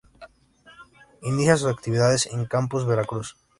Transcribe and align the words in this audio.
Inicia 1.21 1.57
sus 1.57 1.67
actividades 1.71 2.25
el 2.25 2.47
Campus 2.49 2.87
Veracruz. 2.87 3.37